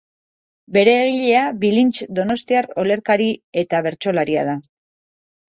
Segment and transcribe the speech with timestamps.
[0.77, 3.29] Bere egilea Bilintx donostiar olerkari
[3.65, 4.57] eta bertsolaria da.